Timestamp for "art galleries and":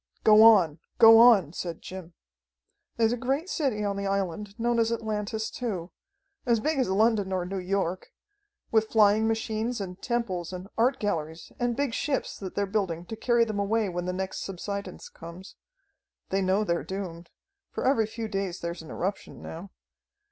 10.75-11.75